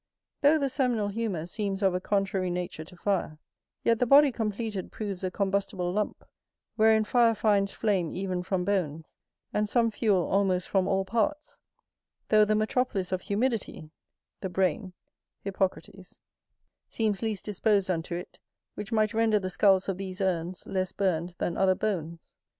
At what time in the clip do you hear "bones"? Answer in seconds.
8.65-9.15, 21.75-22.33